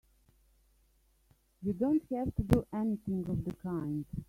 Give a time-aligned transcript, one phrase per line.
[1.61, 4.03] You don't have to do anything of the kind!